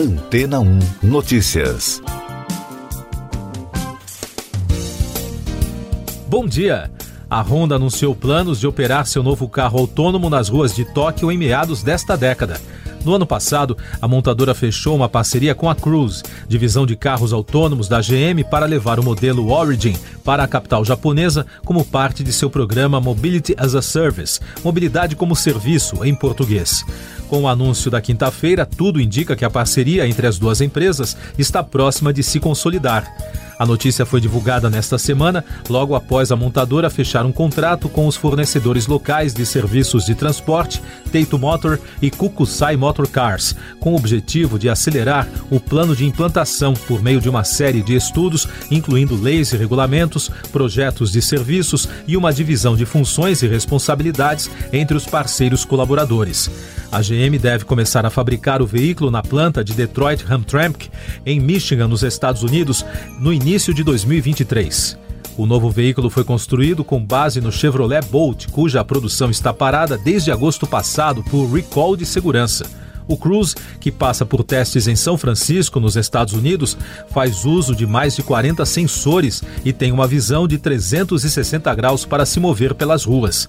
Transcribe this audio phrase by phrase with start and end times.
[0.00, 2.00] Antena 1 Notícias.
[6.26, 6.90] Bom dia.
[7.28, 11.36] A Honda anunciou planos de operar seu novo carro autônomo nas ruas de Tóquio em
[11.36, 12.58] meados desta década.
[13.04, 17.88] No ano passado, a montadora fechou uma parceria com a Cruise, divisão de carros autônomos
[17.88, 22.50] da GM, para levar o modelo Origin para a capital japonesa como parte de seu
[22.50, 26.84] programa Mobility as a Service Mobilidade como Serviço, em português.
[27.28, 31.62] Com o anúncio da quinta-feira, tudo indica que a parceria entre as duas empresas está
[31.62, 33.06] próxima de se consolidar.
[33.60, 38.16] A notícia foi divulgada nesta semana, logo após a montadora fechar um contrato com os
[38.16, 44.58] fornecedores locais de serviços de transporte, Teito Motor e Kukusai Motor Cars, com o objetivo
[44.58, 49.52] de acelerar o plano de implantação por meio de uma série de estudos, incluindo leis
[49.52, 55.64] e regulamentos, projetos de serviços e uma divisão de funções e responsabilidades entre os parceiros
[55.64, 56.50] colaboradores.
[56.92, 60.90] A GM deve começar a fabricar o veículo na planta de Detroit Hamtramck,
[61.24, 62.84] em Michigan, nos Estados Unidos,
[63.20, 64.98] no início de 2023.
[65.36, 70.30] O novo veículo foi construído com base no Chevrolet Bolt, cuja produção está parada desde
[70.30, 72.79] agosto passado por recall de segurança.
[73.10, 77.84] O Cruze, que passa por testes em São Francisco, nos Estados Unidos, faz uso de
[77.84, 83.02] mais de 40 sensores e tem uma visão de 360 graus para se mover pelas
[83.02, 83.48] ruas.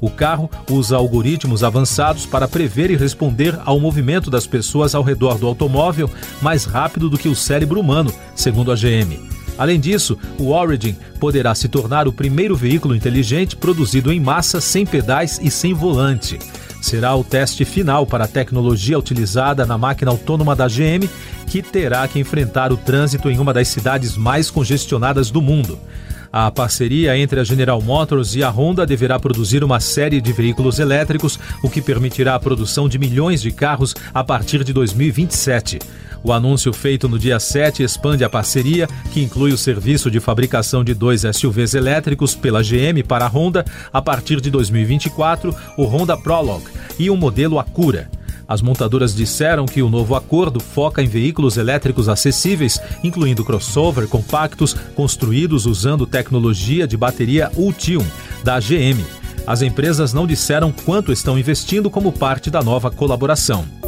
[0.00, 5.36] O carro usa algoritmos avançados para prever e responder ao movimento das pessoas ao redor
[5.36, 6.08] do automóvel
[6.40, 9.20] mais rápido do que o cérebro humano, segundo a GM.
[9.58, 14.86] Além disso, o Origin poderá se tornar o primeiro veículo inteligente produzido em massa sem
[14.86, 16.38] pedais e sem volante.
[16.82, 21.08] Será o teste final para a tecnologia utilizada na máquina autônoma da GM,
[21.46, 25.78] que terá que enfrentar o trânsito em uma das cidades mais congestionadas do mundo.
[26.32, 30.80] A parceria entre a General Motors e a Honda deverá produzir uma série de veículos
[30.80, 35.78] elétricos, o que permitirá a produção de milhões de carros a partir de 2027.
[36.24, 40.84] O anúncio feito no dia 7 expande a parceria, que inclui o serviço de fabricação
[40.84, 46.16] de dois SUVs elétricos pela GM para a Honda a partir de 2024, o Honda
[46.16, 48.08] Prologue e o modelo Acura.
[48.46, 54.74] As montadoras disseram que o novo acordo foca em veículos elétricos acessíveis, incluindo crossover compactos
[54.94, 58.04] construídos usando tecnologia de bateria Ultium
[58.44, 59.04] da GM.
[59.44, 63.81] As empresas não disseram quanto estão investindo como parte da nova colaboração.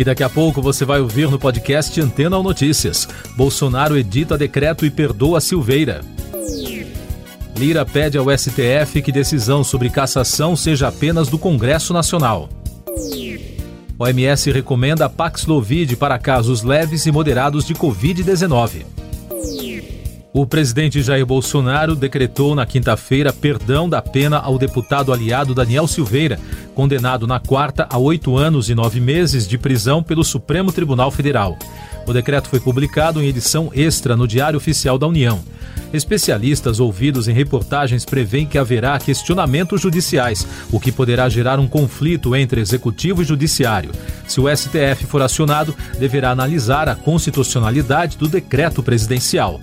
[0.00, 3.06] E daqui a pouco você vai ouvir no podcast Antena ou Notícias.
[3.36, 6.00] Bolsonaro edita decreto e perdoa Silveira.
[7.54, 12.48] Lira pede ao STF que decisão sobre cassação seja apenas do Congresso Nacional.
[13.98, 18.99] OMS recomenda Paxlovid para casos leves e moderados de Covid-19.
[20.32, 26.38] O presidente Jair Bolsonaro decretou na quinta-feira perdão da pena ao deputado aliado Daniel Silveira,
[26.72, 31.58] condenado na quarta a oito anos e nove meses de prisão pelo Supremo Tribunal Federal.
[32.06, 35.40] O decreto foi publicado em edição extra no Diário Oficial da União.
[35.92, 42.36] Especialistas ouvidos em reportagens prevêem que haverá questionamentos judiciais, o que poderá gerar um conflito
[42.36, 43.90] entre executivo e judiciário.
[44.28, 49.60] Se o STF for acionado, deverá analisar a constitucionalidade do decreto presidencial.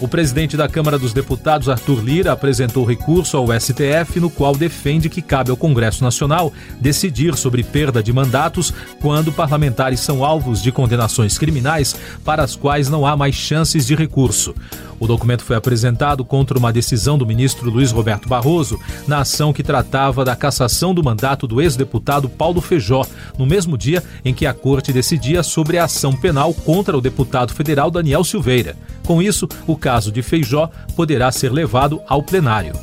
[0.00, 5.10] O presidente da Câmara dos Deputados, Arthur Lira, apresentou recurso ao STF no qual defende
[5.10, 6.50] que cabe ao Congresso Nacional
[6.80, 11.94] decidir sobre perda de mandatos quando parlamentares são alvos de condenações criminais
[12.24, 14.54] para as quais não há mais chances de recurso.
[14.98, 19.62] O documento foi apresentado contra uma decisão do ministro Luiz Roberto Barroso na ação que
[19.62, 23.04] tratava da cassação do mandato do ex-deputado Paulo Feijó,
[23.38, 27.52] no mesmo dia em que a corte decidia sobre a ação penal contra o deputado
[27.52, 28.76] federal Daniel Silveira.
[29.10, 32.74] Com isso, o caso de Feijó poderá ser levado ao plenário.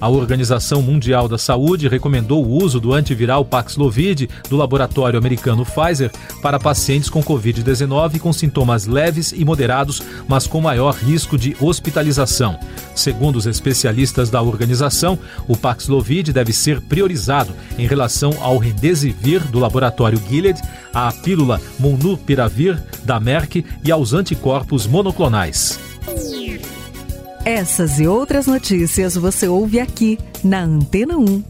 [0.00, 6.10] A Organização Mundial da Saúde recomendou o uso do antiviral Paxlovid do laboratório americano Pfizer
[6.40, 12.58] para pacientes com Covid-19 com sintomas leves e moderados, mas com maior risco de hospitalização.
[12.94, 19.58] Segundo os especialistas da organização, o Paxlovid deve ser priorizado em relação ao Remdesivir do
[19.58, 20.60] laboratório Gilead,
[20.94, 25.89] à pílula Molnupiravir da Merck e aos anticorpos monoclonais.
[27.44, 31.42] Essas e outras notícias você ouve aqui na Antena 1.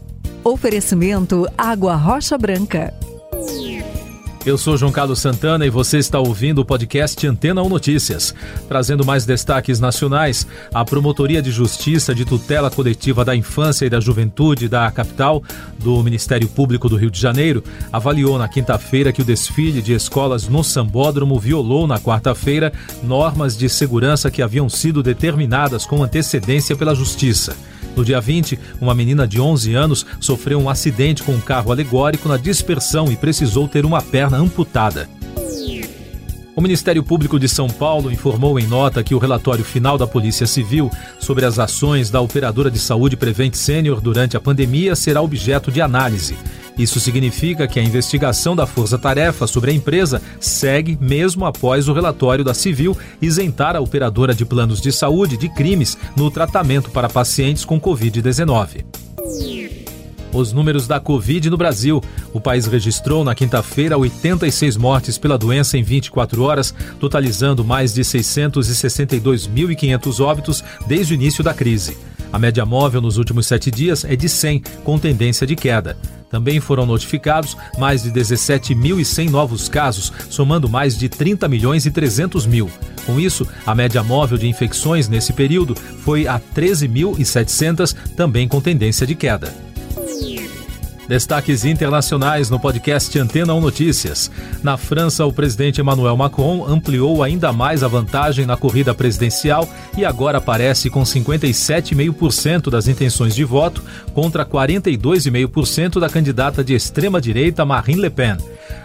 [0.43, 2.93] Oferecimento Água Rocha Branca.
[4.43, 8.33] Eu sou João Carlos Santana e você está ouvindo o podcast Antena 1 Notícias.
[8.67, 13.99] Trazendo mais destaques nacionais, a Promotoria de Justiça de Tutela Coletiva da Infância e da
[13.99, 15.43] Juventude da capital,
[15.77, 20.47] do Ministério Público do Rio de Janeiro, avaliou na quinta-feira que o desfile de escolas
[20.47, 22.73] no Sambódromo violou na quarta-feira
[23.03, 27.55] normas de segurança que haviam sido determinadas com antecedência pela Justiça.
[27.95, 32.29] No dia 20, uma menina de 11 anos sofreu um acidente com um carro alegórico
[32.29, 35.09] na dispersão e precisou ter uma perna amputada.
[36.53, 40.45] O Ministério Público de São Paulo informou em nota que o relatório final da Polícia
[40.45, 45.71] Civil sobre as ações da operadora de saúde Prevent Sênior durante a pandemia será objeto
[45.71, 46.37] de análise.
[46.81, 51.93] Isso significa que a investigação da Força Tarefa sobre a empresa segue mesmo após o
[51.93, 57.07] relatório da Civil isentar a operadora de planos de saúde de crimes no tratamento para
[57.07, 58.83] pacientes com Covid-19
[60.33, 62.01] os números da Covid no Brasil.
[62.31, 68.01] O país registrou na quinta-feira 86 mortes pela doença em 24 horas, totalizando mais de
[68.01, 71.97] 662.500 óbitos desde o início da crise.
[72.31, 75.97] A média móvel nos últimos sete dias é de 100, com tendência de queda.
[76.31, 82.45] Também foram notificados mais de 17.100 novos casos, somando mais de 30 milhões e 300
[82.45, 82.71] mil.
[83.05, 89.05] Com isso, a média móvel de infecções nesse período foi a 13.700, também com tendência
[89.05, 89.70] de queda.
[91.11, 94.31] Destaques internacionais no podcast Antena 1 Notícias.
[94.63, 99.67] Na França, o presidente Emmanuel Macron ampliou ainda mais a vantagem na corrida presidencial
[99.97, 107.65] e agora aparece com 57,5% das intenções de voto contra 42,5% da candidata de extrema-direita
[107.65, 108.37] Marine Le Pen.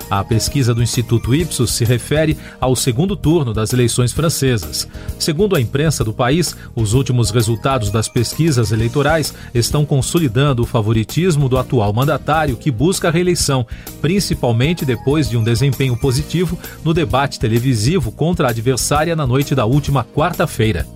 [0.08, 4.88] A pesquisa do Instituto Ipsos se refere ao segundo turno das eleições francesas.
[5.18, 11.48] Segundo a imprensa do país, os últimos resultados das pesquisas eleitorais estão consolidando o favoritismo
[11.48, 13.66] do atual mandatário que busca a reeleição,
[14.00, 19.64] principalmente depois de um desempenho positivo no debate televisivo contra a adversária na noite da
[19.64, 20.95] última quarta-feira.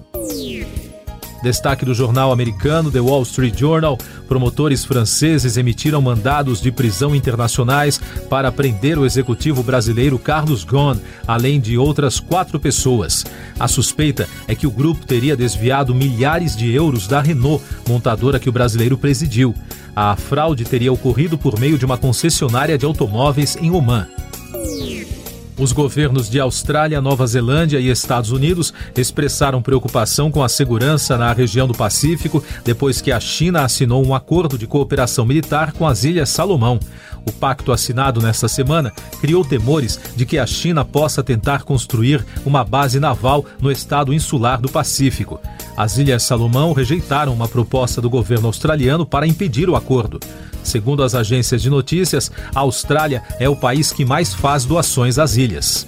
[1.42, 3.96] Destaque do jornal americano The Wall Street Journal:
[4.28, 11.58] promotores franceses emitiram mandados de prisão internacionais para prender o executivo brasileiro Carlos Ghosn, além
[11.58, 13.24] de outras quatro pessoas.
[13.58, 18.48] A suspeita é que o grupo teria desviado milhares de euros da Renault, montadora que
[18.48, 19.54] o brasileiro presidiu.
[19.96, 24.06] A fraude teria ocorrido por meio de uma concessionária de automóveis em Oman.
[25.60, 31.30] Os governos de Austrália, Nova Zelândia e Estados Unidos expressaram preocupação com a segurança na
[31.34, 36.02] região do Pacífico depois que a China assinou um acordo de cooperação militar com as
[36.02, 36.80] Ilhas Salomão.
[37.26, 38.90] O pacto assinado nesta semana
[39.20, 44.62] criou temores de que a China possa tentar construir uma base naval no estado insular
[44.62, 45.38] do Pacífico.
[45.76, 50.20] As Ilhas Salomão rejeitaram uma proposta do governo australiano para impedir o acordo.
[50.62, 55.36] Segundo as agências de notícias, a Austrália é o país que mais faz doações às
[55.36, 55.86] ilhas.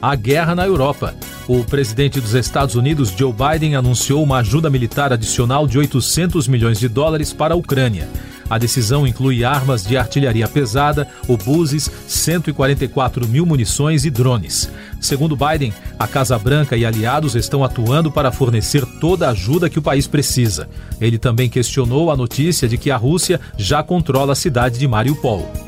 [0.00, 1.14] A guerra na Europa.
[1.48, 6.78] O presidente dos Estados Unidos, Joe Biden, anunciou uma ajuda militar adicional de 800 milhões
[6.78, 8.08] de dólares para a Ucrânia.
[8.50, 14.70] A decisão inclui armas de artilharia pesada, obuses, 144 mil munições e drones.
[15.00, 19.78] Segundo Biden, a Casa Branca e aliados estão atuando para fornecer toda a ajuda que
[19.78, 20.68] o país precisa.
[21.00, 25.67] Ele também questionou a notícia de que a Rússia já controla a cidade de Mariupol.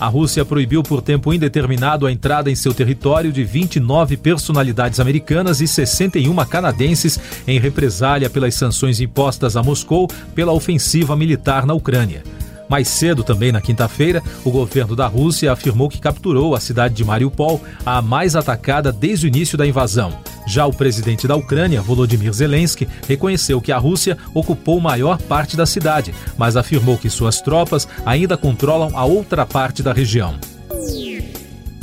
[0.00, 5.60] A Rússia proibiu por tempo indeterminado a entrada em seu território de 29 personalidades americanas
[5.60, 12.22] e 61 canadenses em represália pelas sanções impostas a Moscou pela ofensiva militar na Ucrânia.
[12.68, 17.04] Mais cedo, também na quinta-feira, o governo da Rússia afirmou que capturou a cidade de
[17.04, 20.12] Mariupol, a mais atacada desde o início da invasão.
[20.48, 25.66] Já o presidente da Ucrânia, Volodymyr Zelensky, reconheceu que a Rússia ocupou maior parte da
[25.66, 30.38] cidade, mas afirmou que suas tropas ainda controlam a outra parte da região.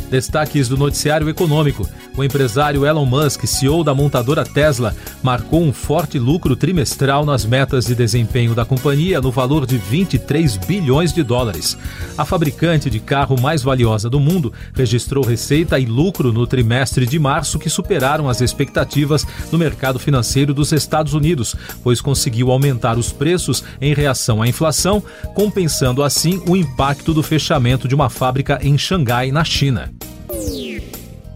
[0.10, 1.88] Destaques do noticiário econômico.
[2.18, 7.86] O empresário Elon Musk, CEO da montadora Tesla, marcou um forte lucro trimestral nas metas
[7.86, 11.78] de desempenho da companhia no valor de 23 bilhões de dólares.
[12.18, 17.20] A fabricante de carro mais valiosa do mundo registrou receita e lucro no trimestre de
[17.20, 21.54] março que superaram as expectativas no mercado financeiro dos Estados Unidos,
[21.84, 25.04] pois conseguiu aumentar os preços em reação à inflação,
[25.34, 29.92] compensando assim o impacto do fechamento de uma fábrica em Xangai, na China.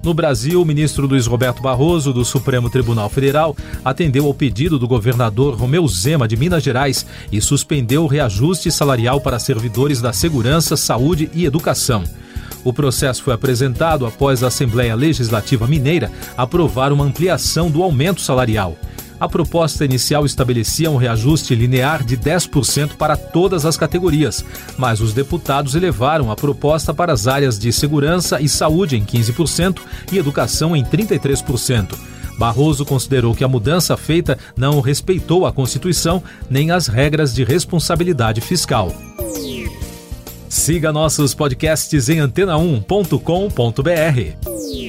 [0.02, 4.88] No Brasil, o ministro Luiz Roberto Barroso, do Supremo Tribunal Federal, atendeu ao pedido do
[4.88, 10.78] governador Romeu Zema, de Minas Gerais, e suspendeu o reajuste salarial para servidores da Segurança,
[10.78, 12.06] Saúde e Educação.
[12.64, 18.78] O processo foi apresentado após a Assembleia Legislativa Mineira aprovar uma ampliação do aumento salarial.
[19.20, 24.46] A proposta inicial estabelecia um reajuste linear de 10% para todas as categorias,
[24.78, 29.80] mas os deputados elevaram a proposta para as áreas de segurança e saúde em 15%
[30.12, 31.96] e educação em 33%.
[32.38, 38.40] Barroso considerou que a mudança feita não respeitou a Constituição nem as regras de responsabilidade
[38.40, 38.96] fiscal.
[40.48, 44.89] Siga nossos podcasts em antena1.com.br.